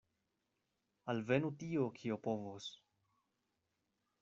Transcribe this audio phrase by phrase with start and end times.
[1.13, 2.73] Alvenu tio, kio povos!